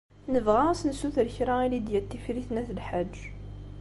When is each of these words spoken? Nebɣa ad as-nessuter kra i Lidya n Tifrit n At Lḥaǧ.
Nebɣa 0.33 0.63
ad 0.69 0.73
as-nessuter 0.77 1.27
kra 1.35 1.53
i 1.65 1.67
Lidya 1.73 1.99
n 2.03 2.07
Tifrit 2.11 2.49
n 2.51 2.59
At 2.61 2.69
Lḥaǧ. 2.77 3.15